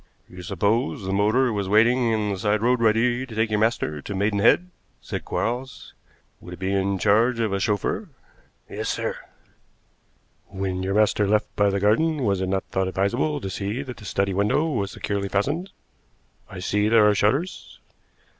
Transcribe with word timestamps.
"You 0.27 0.41
supposed 0.41 1.05
the 1.05 1.13
motor 1.13 1.53
was 1.53 1.69
waiting 1.69 2.11
in 2.11 2.31
the 2.31 2.39
side 2.39 2.63
road 2.63 2.79
ready 2.81 3.23
to 3.23 3.35
take 3.35 3.51
your 3.51 3.59
master 3.59 4.01
to 4.01 4.15
Maidenhead," 4.15 4.71
said 4.99 5.23
Quarles. 5.25 5.93
"Would 6.39 6.55
it 6.55 6.59
be 6.59 6.73
in 6.73 6.97
charge 6.97 7.39
of 7.39 7.53
a 7.53 7.59
chauffeur?" 7.59 8.09
"Yes, 8.67 8.89
sir." 8.89 9.15
"When 10.47 10.81
your 10.81 10.95
master 10.95 11.27
left 11.27 11.55
by 11.55 11.69
the 11.69 11.79
garden 11.79 12.23
was 12.23 12.41
it 12.41 12.49
not 12.49 12.63
thought 12.71 12.87
advisable 12.87 13.39
to 13.41 13.49
see 13.51 13.83
that 13.83 13.97
the 13.97 14.05
study 14.05 14.33
window 14.33 14.69
was 14.71 14.89
securely 14.89 15.29
fastened? 15.29 15.69
I 16.49 16.57
see 16.61 16.89
there 16.89 17.07
are 17.07 17.13
shutters." 17.13 17.79